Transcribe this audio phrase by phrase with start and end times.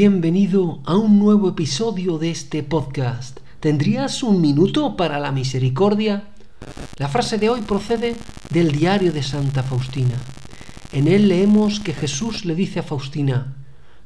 [0.00, 3.40] Bienvenido a un nuevo episodio de este podcast.
[3.58, 6.28] ¿Tendrías un minuto para la misericordia?
[6.98, 8.14] La frase de hoy procede
[8.50, 10.14] del diario de Santa Faustina.
[10.92, 13.56] En él leemos que Jesús le dice a Faustina,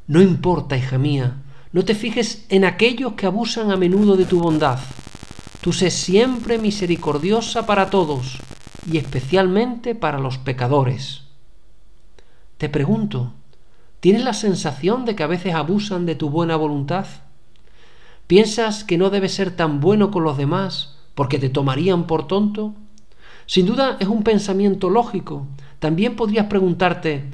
[0.06, 1.42] No importa, hija mía,
[1.74, 4.78] no te fijes en aquellos que abusan a menudo de tu bondad.
[5.60, 8.38] Tú sé siempre misericordiosa para todos
[8.90, 11.24] y especialmente para los pecadores.
[12.56, 13.34] Te pregunto,
[14.02, 17.06] ¿Tienes la sensación de que a veces abusan de tu buena voluntad?
[18.26, 22.74] ¿Piensas que no debes ser tan bueno con los demás porque te tomarían por tonto?
[23.46, 25.46] Sin duda es un pensamiento lógico.
[25.78, 27.26] También podrías preguntarte,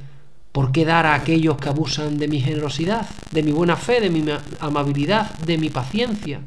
[0.53, 4.11] ¿por qué dar a aquellos que abusan de mi generosidad, de mi buena fe, de
[4.11, 4.23] mi
[4.61, 6.43] amabilidad, de mi paciencia?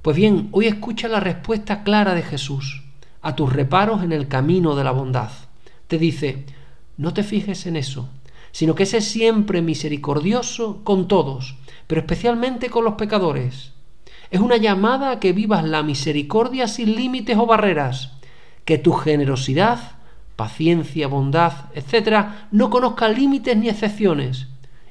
[0.00, 2.84] Pues bien, hoy escucha la respuesta clara de Jesús
[3.20, 5.28] a tus reparos en el camino de la bondad.
[5.88, 6.46] Te dice,
[6.96, 8.08] no te fijes en eso,
[8.52, 11.56] sino que ese siempre misericordioso con todos,
[11.86, 13.72] pero especialmente con los pecadores.
[14.30, 18.12] Es una llamada a que vivas la misericordia sin límites o barreras,
[18.64, 19.92] que tu generosidad,
[20.36, 24.48] paciencia, bondad, etc., no conozca límites ni excepciones.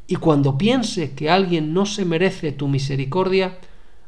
[0.07, 3.59] Y cuando pienses que alguien no se merece tu misericordia,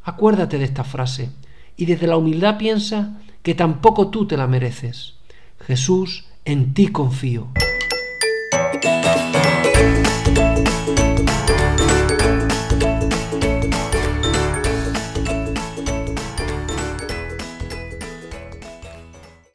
[0.04, 1.30] acuérdate de esta frase
[1.78, 5.16] y desde la humildad piensa que tampoco tú te la mereces.
[5.66, 7.48] Jesús, en ti confío.